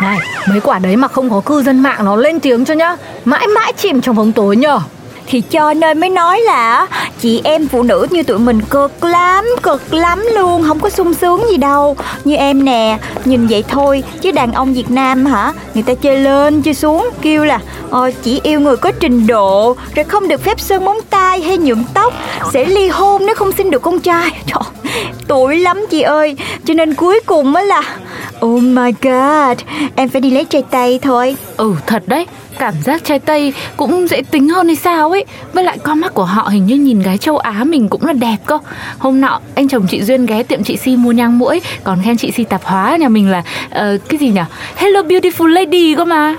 Này, 0.03 0.19
mấy 0.49 0.61
quả 0.61 0.79
đấy 0.79 0.97
mà 0.97 1.09
không 1.09 1.31
có 1.31 1.41
cư 1.41 1.63
dân 1.63 1.81
mạng 1.81 2.05
nó 2.05 2.17
lên 2.17 2.41
tiếng 2.41 2.65
cho 2.65 2.75
nhá 2.75 2.97
Mãi 3.25 3.47
mãi 3.47 3.73
chìm 3.77 4.01
trong 4.01 4.17
bóng 4.17 4.33
tối 4.33 4.57
nhở 4.57 4.81
thì 5.27 5.41
cho 5.41 5.75
nên 5.75 6.01
mới 6.01 6.11
nói 6.11 6.41
là 6.41 6.87
Chị 7.21 7.41
em 7.45 7.69
phụ 7.69 7.83
nữ 7.83 8.07
như 8.11 8.23
tụi 8.23 8.39
mình 8.39 8.61
cực 8.61 9.05
lắm 9.05 9.45
Cực 9.63 9.95
lắm 9.95 10.25
luôn 10.35 10.63
Không 10.63 10.81
có 10.81 10.91
sung 10.91 11.15
sướng 11.15 11.43
gì 11.51 11.57
đâu. 11.57 11.97
Như 12.25 12.37
em 12.37 12.65
nè 12.65 12.99
Nhìn 13.25 13.47
vậy 13.47 13.65
thôi 13.69 14.03
Chứ 14.21 14.31
đàn 14.31 14.53
ông 14.53 14.75
Việt 14.75 14.91
Nam 14.91 15.27
hả? 15.27 15.53
Người 15.75 15.83
ta 15.83 15.95
chơi 15.95 16.19
lên 16.19 16.63
chơi 16.63 16.75
xuống 16.75 17.11
Kêu 17.23 17.45
là 17.45 17.61
ờ, 17.91 18.11
Chỉ 18.23 18.41
yêu 18.43 18.61
người 18.61 18.77
có 18.77 18.93
trình 19.01 19.27
độ 19.27 19.77
Rồi 19.95 20.05
không 20.05 20.29
được 20.29 20.45
phép 20.45 20.61
sơn 20.61 20.85
móng 20.85 20.99
tay 21.11 21.43
hay 21.43 21.59
nhuộm 21.59 21.85
tóc 21.95 22.15
Sẽ 22.53 22.65
ly 22.65 22.89
hôn 22.89 23.27
nếu 23.27 23.35
không 23.35 23.53
sinh 23.53 23.71
được 23.71 23.83
con 23.83 24.01
trai. 24.01 24.31
Trời, 24.47 24.63
Tuổi 25.29 25.59
lắm 25.59 25.87
chị 25.91 26.01
ơi. 26.03 26.37
Cho 26.65 26.75
nên 26.75 26.95
cuối 26.95 27.21
cùng 27.27 27.53
mới 27.53 27.67
là 27.67 27.83
Oh 28.47 28.63
my 28.63 28.93
god 29.03 29.59
Em 29.97 30.09
phải 30.09 30.21
đi 30.21 30.31
lấy 30.31 30.45
trái 30.45 30.63
tay 30.71 30.99
thôi. 31.03 31.37
Ừ 31.57 31.75
thật 31.87 32.03
đấy. 32.07 32.27
Cảm 32.59 32.75
giác 32.83 33.05
trai 33.05 33.19
Tây 33.19 33.53
cũng 33.77 34.09
dễ 34.09 34.23
tính 34.31 34.49
hơn 34.49 34.67
hay 34.67 34.77
sao 34.77 35.11
ấy. 35.11 35.25
Với 35.53 35.65
lại 35.65 35.79
con 35.83 36.01
mắt 36.01 36.15
của 36.15 36.25
họ 36.25 36.49
hình 36.49 36.67
như 36.67 36.75
nhìn 36.77 37.03
gái 37.03 37.19
châu 37.19 37.39
Á 37.39 37.65
mình 37.65 37.89
cũng 37.89 38.07
là 38.07 38.13
đẹp 38.13 38.37
cơ. 38.47 38.59
Hôm 38.99 39.21
nọ 39.21 39.41
anh 39.55 39.69
chồng 39.69 39.87
chị 39.91 40.03
Duyên 40.03 40.27
ghé 40.27 40.43
tiệm 40.43 40.65
chị 40.65 40.77
Si 40.77 40.97
mua 40.97 41.13
nhang 41.13 41.39
mũi 41.39 41.61
Còn 41.85 41.99
khen 42.05 42.17
chị 42.17 42.31
Si 42.31 42.45
tạp 42.45 42.65
hóa 42.65 42.97
nhà 42.97 43.09
mình 43.09 43.31
là 43.31 43.39
uh, 43.39 44.01
Cái 44.09 44.19
gì 44.21 44.29
nhỉ 44.29 44.41
Hello 44.77 45.03
beautiful 45.03 45.47
lady 45.47 45.95
cơ 45.95 46.05
mà. 46.05 46.37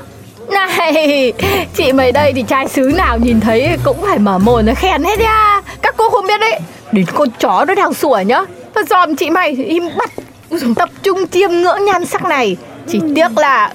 Này, 0.51 1.33
chị 1.77 1.93
mày 1.93 2.11
đây 2.11 2.33
thì 2.33 2.43
trai 2.43 2.67
xứ 2.67 2.91
nào 2.97 3.17
nhìn 3.17 3.39
thấy 3.39 3.77
cũng 3.83 3.97
phải 4.01 4.19
mở 4.19 4.37
mồm 4.37 4.65
nó 4.65 4.73
khen 4.75 5.03
hết 5.03 5.19
nha 5.19 5.61
Các 5.81 5.93
cô 5.97 6.09
không 6.09 6.27
biết 6.27 6.39
đấy. 6.39 6.59
Đến 6.91 7.05
con 7.13 7.29
chó 7.39 7.65
nó 7.67 7.75
đang 7.75 7.93
sủa 7.93 8.19
nhá. 8.25 8.41
Và 8.73 8.83
dòm 8.89 9.15
chị 9.15 9.29
mày 9.29 9.49
im 9.51 9.83
bắt 9.97 10.11
Tập 10.75 10.89
trung 11.03 11.27
chiêm 11.27 11.51
ngưỡng 11.51 11.85
nhan 11.85 12.05
sắc 12.05 12.23
này. 12.23 12.57
Chỉ 12.87 12.99
tiếc 13.15 13.37
là 13.37 13.73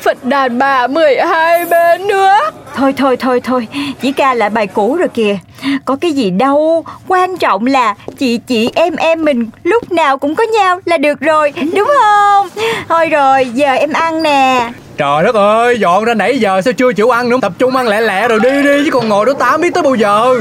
Phật 0.00 0.24
đàn 0.24 0.58
bà 0.58 0.86
12 0.86 1.64
bên 1.64 2.08
nữa. 2.08 2.38
Thôi 2.74 2.94
thôi 2.96 3.16
thôi 3.16 3.40
thôi 3.44 3.66
Chỉ 4.00 4.12
ca 4.12 4.34
lại 4.34 4.50
bài 4.50 4.66
cũ 4.66 4.96
rồi 4.96 5.08
kìa. 5.08 5.38
Có 5.84 5.96
cái 6.00 6.12
gì 6.12 6.30
đâu 6.30 6.84
Quan 7.08 7.36
trọng 7.36 7.66
là 7.66 7.94
chị 8.18 8.38
chị 8.46 8.70
em 8.74 8.96
em 8.96 9.24
mình 9.24 9.50
Lúc 9.62 9.92
nào 9.92 10.18
cũng 10.18 10.34
có 10.34 10.44
nhau 10.44 10.80
là 10.84 10.98
được 10.98 11.20
rồi 11.20 11.52
Đúng 11.74 11.90
không? 12.02 12.48
Thôi 12.88 13.08
rồi 13.08 13.46
giờ 13.54 13.72
em 13.72 13.92
ăn 13.92 14.22
nè. 14.22 14.70
Trời 14.96 15.24
đất 15.24 15.34
ơi, 15.34 15.78
dọn 15.80 16.04
ra 16.04 16.14
nãy 16.14 16.40
giờ 16.40 16.60
sao 16.60 16.72
chưa 16.72 16.92
chịu 16.92 17.10
ăn 17.10 17.28
nữa? 17.28 17.38
Tập 17.42 17.52
trung 17.58 17.76
ăn 17.76 17.88
lẹ 17.88 18.00
lẹ 18.00 18.28
rồi 18.28 18.40
đi 18.40 18.62
đi 18.62 18.84
Chứ 18.84 18.90
còn 18.90 19.08
ngồi 19.08 19.26
đó 19.26 19.32
tám 19.32 19.60
biết 19.60 19.74
tới 19.74 19.82
bao 19.82 19.94
giờ. 19.94 20.40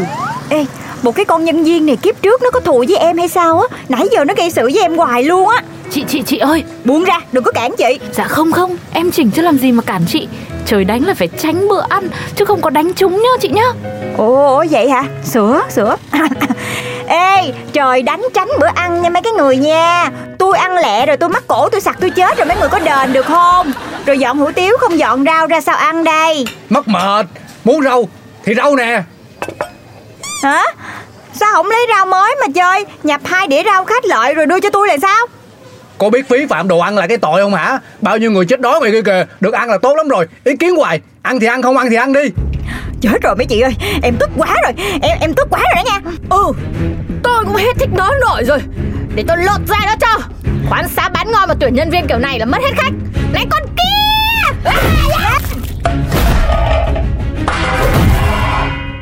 Ê 0.49 0.65
một 1.03 1.15
cái 1.15 1.25
con 1.25 1.45
nhân 1.45 1.63
viên 1.63 1.85
này 1.85 1.95
kiếp 1.95 2.21
trước 2.21 2.41
nó 2.41 2.51
có 2.51 2.59
thù 2.59 2.85
với 2.87 2.97
em 2.97 3.17
hay 3.17 3.27
sao 3.27 3.59
á? 3.59 3.77
Nãy 3.89 4.07
giờ 4.11 4.25
nó 4.25 4.33
gây 4.37 4.51
sự 4.51 4.69
với 4.73 4.81
em 4.81 4.97
hoài 4.97 5.23
luôn 5.23 5.49
á 5.49 5.63
Chị 5.91 6.03
chị 6.07 6.23
chị 6.25 6.37
ơi! 6.37 6.63
Buông 6.85 7.03
ra 7.03 7.19
đừng 7.31 7.43
có 7.43 7.51
cản 7.51 7.75
chị. 7.77 7.99
Dạ 8.11 8.23
không 8.23 8.51
không. 8.51 8.77
Em 8.93 9.11
chỉnh 9.11 9.31
chứ 9.31 9.41
làm 9.41 9.57
gì 9.57 9.71
mà 9.71 9.83
cản 9.83 10.01
chị. 10.07 10.27
Trời 10.65 10.83
đánh 10.83 11.03
là 11.03 11.13
phải 11.13 11.27
tránh 11.27 11.67
bữa 11.67 11.81
ăn 11.89 12.09
Chứ 12.35 12.45
không 12.45 12.61
có 12.61 12.69
đánh 12.69 12.93
trúng 12.93 13.13
nhá 13.13 13.29
chị 13.41 13.49
nhá. 13.49 13.65
Ồ 14.17 14.65
vậy 14.71 14.89
hả? 14.89 15.03
Sữa 15.23 15.61
sữa. 15.69 15.95
Ê 17.07 17.53
trời 17.73 18.01
đánh 18.01 18.21
tránh 18.33 18.47
bữa 18.59 18.67
ăn 18.75 19.01
nha 19.01 19.09
mấy 19.09 19.21
cái 19.21 19.33
người 19.33 19.57
nha. 19.57 20.09
Tôi 20.37 20.57
ăn 20.57 20.75
lẹ 20.75 21.05
rồi 21.05 21.17
tôi 21.17 21.29
mắc 21.29 21.43
cổ 21.47 21.69
tôi 21.69 21.81
sặc 21.81 21.97
tôi 22.01 22.09
chết 22.09 22.37
rồi 22.37 22.45
mấy 22.45 22.57
người 22.57 22.69
có 22.69 22.79
đền 22.79 23.13
được 23.13 23.25
không? 23.25 23.71
Rồi 24.05 24.19
dọn 24.19 24.37
hủ 24.37 24.51
tiếu 24.51 24.77
không 24.79 24.99
dọn 24.99 25.25
rau 25.25 25.47
ra 25.47 25.61
sao 25.61 25.75
ăn 25.75 26.03
đây? 26.03 26.45
Mất 26.69 26.87
mệt. 26.87 27.25
Muốn 27.63 27.83
rau 27.83 28.09
thì 28.43 28.53
rau 28.55 28.75
nè. 28.75 29.03
Hả? 30.43 30.63
Sao 31.33 31.53
không 31.53 31.67
lấy 31.69 31.87
rau 31.95 32.05
mới 32.05 32.35
mà 32.41 32.47
chơi? 32.55 32.85
Nhập 33.03 33.21
hai 33.23 33.47
đĩa 33.47 33.63
rau 33.63 33.85
khách 33.85 34.05
lợi 34.05 34.33
rồi 34.33 34.45
đưa 34.45 34.59
cho 34.59 34.69
tôi 34.69 34.87
là 34.87 34.97
sao 35.01 35.27
Cô 35.99 36.09
biết 36.09 36.29
phí 36.29 36.45
phạm 36.45 36.67
đồ 36.67 36.79
ăn 36.79 36.97
là 36.97 37.07
cái 37.07 37.17
tội 37.17 37.41
không 37.41 37.53
hả? 37.53 37.79
Bao 38.01 38.17
nhiêu 38.17 38.31
người 38.31 38.45
chết 38.45 38.61
đói 38.61 38.79
ngoài 38.79 38.91
kia 38.91 39.01
kìa. 39.01 39.25
Được 39.39 39.53
ăn 39.53 39.69
là 39.69 39.77
tốt 39.81 39.95
lắm 39.95 40.07
rồi. 40.07 40.25
Ý 40.43 40.55
kiến 40.55 40.75
hoài. 40.75 41.01
Ăn 41.21 41.39
thì 41.39 41.47
ăn 41.47 41.61
không 41.61 41.77
ăn 41.77 41.89
thì 41.89 41.95
ăn 41.95 42.13
đi. 42.13 42.21
Chết 43.01 43.21
rồi 43.21 43.35
mấy 43.35 43.45
chị 43.45 43.61
ơi. 43.61 43.71
Em 44.03 44.15
tức 44.19 44.29
quá 44.37 44.55
rồi. 44.63 44.73
Em 45.01 45.17
em 45.21 45.33
tức 45.33 45.47
quá 45.49 45.59
rồi 45.59 45.83
đó 45.83 45.91
nha. 45.91 46.11
Ừ 46.29 46.43
Tôi 47.23 47.45
cũng 47.45 47.55
hết 47.55 47.73
thích 47.79 47.89
nói 47.93 48.11
nổi 48.21 48.43
rồi. 48.43 48.59
Để 49.15 49.23
tôi 49.27 49.37
lột 49.37 49.67
ra 49.67 49.77
đó 49.85 49.95
cho. 50.01 50.23
Quán 50.69 50.87
xá 50.87 51.09
bán 51.09 51.31
ngon 51.31 51.47
mà 51.47 51.53
tuyển 51.59 51.75
nhân 51.75 51.89
viên 51.89 52.07
kiểu 52.07 52.17
này 52.17 52.39
là 52.39 52.45
mất 52.45 52.57
hết 52.61 52.71
khách. 52.77 52.93
Này 53.33 53.45
con 53.49 53.61
kia! 53.65 54.71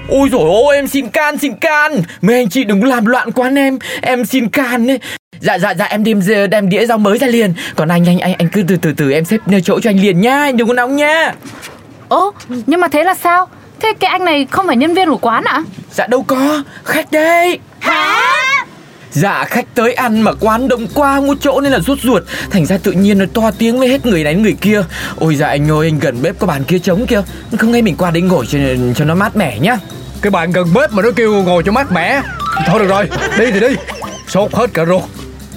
Ôi 0.09 0.29
dồi 0.31 0.41
ôi 0.45 0.75
em 0.75 0.87
xin 0.87 1.09
can 1.09 1.37
xin 1.37 1.55
can. 1.55 2.01
Mấy 2.21 2.35
anh 2.35 2.49
chị 2.49 2.63
đừng 2.63 2.83
làm 2.83 3.05
loạn 3.05 3.31
quán 3.31 3.55
em. 3.55 3.79
Em 4.01 4.25
xin 4.25 4.49
can 4.49 4.91
ấy 4.91 4.99
Dạ 5.39 5.58
dạ 5.60 5.74
dạ 5.74 5.86
em 5.86 6.03
đem 6.03 6.22
đem 6.51 6.70
đĩa 6.70 6.86
rau 6.86 6.98
mới 6.98 7.17
ra 7.17 7.27
liền. 7.27 7.53
Còn 7.75 7.88
anh 7.88 8.06
anh 8.08 8.20
anh 8.20 8.34
anh 8.38 8.50
cứ 8.50 8.63
từ 8.67 8.77
từ 8.77 8.94
từ 8.98 9.12
em 9.12 9.25
xếp 9.25 9.38
nơi 9.46 9.62
chỗ 9.62 9.79
cho 9.79 9.89
anh 9.89 10.01
liền 10.01 10.22
nhá 10.22 10.44
Anh 10.44 10.58
đừng 10.58 10.67
có 10.67 10.74
nóng 10.74 10.96
nha. 10.96 11.34
Ố 12.08 12.32
nhưng 12.65 12.79
mà 12.79 12.88
thế 12.88 13.03
là 13.03 13.15
sao? 13.15 13.48
Thế 13.79 13.94
cái 14.00 14.12
anh 14.12 14.25
này 14.25 14.48
không 14.51 14.67
phải 14.67 14.77
nhân 14.77 14.94
viên 14.94 15.10
của 15.10 15.17
quán 15.17 15.44
ạ? 15.44 15.63
Dạ 15.91 16.08
đâu 16.08 16.24
có 16.24 16.63
Khách 16.84 17.12
đây 17.12 17.60
Hả? 17.79 18.22
Dạ 19.12 19.46
khách 19.46 19.65
tới 19.75 19.94
ăn 19.94 20.22
mà 20.22 20.32
quán 20.39 20.67
đông 20.67 20.88
quá 20.94 21.15
không 21.15 21.27
có 21.27 21.36
chỗ 21.41 21.62
nên 21.62 21.72
là 21.72 21.79
rút 21.79 22.00
ruột. 22.01 22.24
Thành 22.51 22.65
ra 22.65 22.77
tự 22.84 22.91
nhiên 22.91 23.17
nó 23.17 23.25
to 23.34 23.51
tiếng 23.58 23.79
với 23.79 23.88
hết 23.88 24.06
người 24.06 24.24
này 24.24 24.36
người 24.36 24.56
kia. 24.62 24.84
Ôi 25.20 25.36
dạ 25.36 25.48
anh 25.48 25.72
ơi 25.72 25.88
anh 25.88 26.00
gần 26.00 26.22
bếp 26.22 26.39
có 26.39 26.48
bàn 26.48 26.63
kia 26.63 26.79
trống 26.79 27.06
kia 27.08 27.22
Không 27.58 27.72
ngay 27.72 27.82
mình 27.82 27.96
qua 27.98 28.12
đấy 28.12 28.22
ngồi 28.22 28.46
cho, 28.46 28.58
cho 28.96 29.06
nó 29.06 29.15
mát 29.15 29.36
mẻ 29.36 29.60
nhá. 29.60 29.77
Cái 30.22 30.32
bàn 30.32 30.51
gần 30.51 30.74
bếp 30.74 30.94
mà 30.94 31.03
nó 31.03 31.10
kêu 31.15 31.44
ngồi 31.44 31.63
cho 31.65 31.72
mát 31.72 31.91
mẻ. 31.91 32.22
Thôi 32.67 32.79
được 32.79 32.88
rồi 32.88 33.10
Đi 33.39 33.51
thì 33.51 33.60
đi. 33.60 33.75
Sốt 34.27 34.53
hết 34.53 34.74
cả 34.74 34.86
ruột 34.86 35.03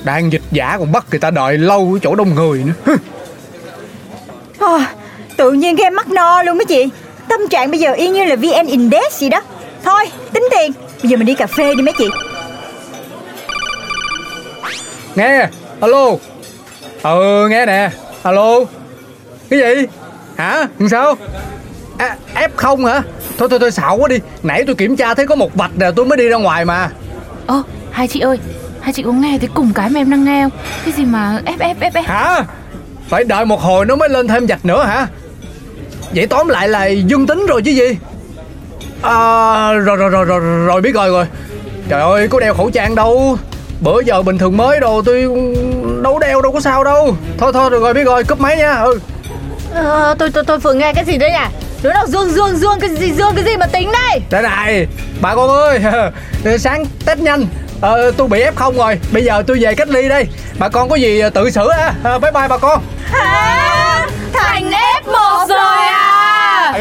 Đang 0.05 0.33
dịch 0.33 0.43
giả 0.53 0.77
còn 0.79 0.93
bắt 0.93 1.05
người 1.11 1.21
ta 1.21 1.31
đợi 1.31 1.59
lâu 1.59 1.91
ở 1.95 1.99
chỗ 2.03 2.15
đông 2.15 2.35
người 2.35 2.65
nữa. 2.65 2.97
Ờ, 4.59 4.79
Tự 5.37 5.53
nhiên 5.53 5.77
cái 5.77 5.85
em 5.85 5.95
mắc 5.95 6.09
no 6.09 6.43
luôn 6.43 6.59
mấy 6.59 6.65
chị. 6.65 6.89
Tâm 7.29 7.41
trạng 7.51 7.71
bây 7.71 7.81
giờ 7.81 7.93
y 7.93 8.09
như 8.09 8.25
là 8.25 8.37
VN 8.37 8.67
Index 8.67 9.13
gì 9.19 9.29
đó. 9.29 9.41
Thôi 9.85 10.05
tính 10.33 10.49
tiền. 10.51 10.73
Bây 11.03 11.11
giờ 11.11 11.17
mình 11.17 11.27
đi 11.27 11.35
cà 11.35 11.47
phê 11.47 11.75
đi 11.75 11.83
mấy 11.83 11.95
chị. 11.99 12.09
Nghe 15.15 15.49
Alo. 15.81 16.11
Ừ 17.03 17.49
nghe 17.49 17.67
nè. 17.67 17.91
Alo. 18.23 18.55
Cái 19.51 19.59
gì? 19.61 19.87
Hả? 20.37 20.67
Làm 20.79 20.89
sao? 20.89 21.15
À, 21.99 22.17
F0 22.35 22.87
hả? 22.87 23.03
Thôi 23.39 23.49
thôi 23.51 23.59
thôi 23.59 23.71
xạo 23.71 23.97
quá 23.97 24.09
đi. 24.09 24.19
Nãy 24.43 24.65
tôi 24.67 24.75
kiểm 24.75 24.97
tra 24.97 25.15
thấy 25.15 25.27
có 25.27 25.35
một 25.35 25.55
vạch 25.55 25.71
nè 25.79 25.87
tôi 25.97 26.07
mới 26.07 26.17
đi 26.19 26.29
ra 26.29 26.37
ngoài 26.37 26.65
mà. 26.65 26.91
Ơ 27.47 27.63
hai 27.91 28.09
chị 28.09 28.21
ơi 28.21 28.39
Hai 28.81 28.93
chị 28.93 29.03
có 29.03 29.13
nghe 29.13 29.39
thấy 29.39 29.49
cùng 29.55 29.73
cái 29.73 29.91
mà 29.91 30.01
em 30.01 30.11
đang 30.11 30.25
nghe 30.25 30.43
không? 30.43 30.53
Cái 30.85 30.93
gì 30.93 31.05
mà 31.05 31.41
ép 31.45 31.59
ép 31.59 31.81
ép 31.81 31.95
ép? 31.95 32.05
Hả? 32.05 32.45
Phải 33.09 33.25
đợi 33.25 33.45
một 33.45 33.61
hồi 33.61 33.87
nó 33.87 33.97
mới 33.97 34.09
lên 34.09 34.29
thêm 34.29 34.47
vạch 34.47 34.65
nữa 34.65 34.85
hả? 34.85 35.07
Vậy 36.15 36.27
tóm 36.27 36.49
lại 36.49 36.69
là 36.69 36.87
dương 36.87 37.27
tính 37.27 37.47
rồi 37.49 37.63
chứ 37.63 37.71
gì? 37.71 37.99
À 39.03 39.73
rồi 39.73 39.97
rồi 39.97 40.11
rồi 40.11 40.25
rồi, 40.25 40.41
rồi 40.41 40.81
biết 40.81 40.95
rồi 40.95 41.09
rồi. 41.09 41.27
Trời 41.89 42.01
ơi 42.01 42.29
có 42.29 42.41
đeo 42.41 42.55
khẩu 42.55 42.71
trang 42.71 42.95
đâu. 42.95 43.39
Bữa 43.81 44.01
giờ 44.01 44.23
bình 44.23 44.39
thường 44.39 44.57
mới 44.57 44.81
đồ 44.81 45.03
tôi 45.03 45.23
đâu 46.03 46.19
đeo 46.19 46.43
đâu 46.43 46.53
có 46.53 46.61
sao 46.61 46.85
đâu. 46.85 47.17
Thôi 47.39 47.53
thôi 47.55 47.71
được 47.71 47.83
rồi 47.83 47.95
biết 47.95 48.05
rồi 48.05 48.25
cúp 48.25 48.41
máy 48.41 48.57
nha. 48.57 48.75
Ừ. 48.75 48.99
Ờ, 49.75 50.15
tôi, 50.19 50.31
tôi 50.31 50.45
tôi 50.45 50.59
vừa 50.59 50.73
nghe 50.73 50.93
cái 50.93 51.05
gì 51.05 51.19
đấy 51.19 51.31
nhỉ? 51.31 51.57
Đứa 51.83 51.93
nào 51.93 52.07
dương 52.07 52.31
dương 52.31 52.57
dương 52.57 52.81
cái 52.81 52.91
gì 52.91 53.13
dương 53.13 53.33
cái 53.35 53.45
gì 53.45 53.57
mà 53.57 53.67
tính 53.67 53.93
đây? 53.93 54.21
Đây 54.31 54.43
này 54.43 54.87
bà 55.21 55.35
con 55.35 55.51
ơi. 55.51 55.81
Sáng 56.59 56.85
test 57.07 57.19
nhanh 57.19 57.47
ờ, 57.81 58.11
Tôi 58.17 58.29
bị 58.29 58.43
F0 58.45 58.73
rồi. 58.77 58.99
Bây 59.13 59.25
giờ 59.25 59.43
tôi 59.47 59.59
về 59.61 59.75
cách 59.75 59.89
ly 59.89 60.09
đây. 60.09 60.27
Bà 60.59 60.69
con 60.69 60.89
có 60.89 60.97
gì 60.97 61.23
tự 61.35 61.51
xử 61.51 61.69
á 61.69 61.93
à, 62.05 62.19
Bye 62.19 62.31
bye 62.33 62.49
bà 62.49 62.59
con. 62.59 62.83
Hả? 63.13 64.07
Thành 64.33 64.71
F1 65.05 65.47
rồi 65.49 65.87
à? 65.87 66.73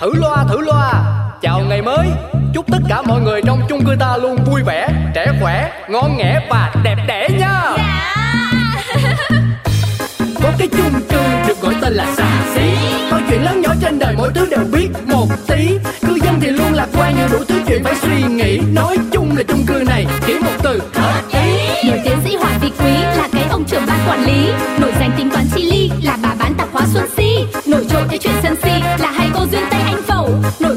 Thử 0.00 0.12
loa 0.14 0.44
thử 0.48 0.60
loa. 0.60 0.92
Chào 1.42 1.60
ngày 1.60 1.82
mới. 1.82 2.06
Chúc 2.54 2.66
tất 2.72 2.78
cả 2.88 3.02
mọi 3.02 3.20
người 3.20 3.42
trong 3.46 3.60
chung 3.68 3.84
cư 3.84 3.94
ta 4.00 4.16
luôn 4.16 4.44
vui 4.44 4.62
vẻ 4.62 4.88
Trẻ 5.14 5.26
khỏe, 5.40 5.70
ngon 5.88 6.16
nghẻ 6.16 6.40
và 6.50 6.72
đẹp 6.82 6.96
đẽ 7.06 7.28
nha. 7.38 7.60
Có 7.62 8.23
cái 10.58 10.68
chung 10.68 11.00
cư, 11.08 11.48
được 11.48 11.60
gọi 11.60 11.74
tên 11.80 11.92
là 11.92 12.14
xà 12.16 12.28
xí. 12.54 12.60
Mọi 13.10 13.22
chuyện 13.30 13.44
lớn 13.44 13.60
nhỏ 13.60 13.74
trên 13.82 13.98
đời 13.98 14.14
mỗi 14.18 14.30
thứ 14.34 14.46
đều 14.50 14.64
biết 14.72 14.88
một 15.06 15.26
tí. 15.46 15.68
Cư 16.00 16.14
dân 16.24 16.40
thì 16.40 16.50
luôn 16.50 16.72
lạc 16.72 16.88
quan 16.96 17.14
nhưng 17.18 17.30
đủ 17.32 17.44
thứ 17.48 17.54
chuyện 17.68 17.84
phải 17.84 17.94
suy 18.02 18.22
nghĩ. 18.22 18.58
Nói 18.58 18.98
chung 19.12 19.36
là 19.36 19.42
chung 19.48 19.66
cư 19.66 19.84
này 19.86 20.06
chỉ 20.26 20.34
một 20.34 20.52
từ 20.62 20.80
hợp 20.94 21.22
ý. 21.32 21.88
Nổi 21.88 22.00
tiến 22.04 22.18
sĩ 22.24 22.36
Hoàng 22.36 22.58
Vị 22.62 22.70
Quý 22.78 22.92
là 22.92 23.28
cái 23.32 23.44
ông 23.50 23.64
trưởng 23.64 23.86
ban 23.86 23.98
quản 24.08 24.24
lý. 24.24 24.46
Nổi 24.80 24.92
danh 25.00 25.10
tính 25.18 25.30
toán 25.30 25.44
chi 25.54 25.62
ly 25.70 25.90
là 26.02 26.18
bà 26.22 26.34
bán 26.38 26.54
tạp 26.54 26.68
hóa 26.72 26.82
Xuân 26.92 27.04
Si. 27.16 27.44
Nổi 27.66 27.86
trội 27.90 28.02
cái 28.08 28.18
chuyện 28.18 28.34
sân 28.42 28.56
si 28.62 28.70
là 28.98 29.10
hai 29.10 29.28
cô 29.34 29.40
duyên 29.52 29.62
Tây 29.70 29.80
Anh 29.80 30.02
Phẩu. 30.06 30.30
Nổi 30.60 30.76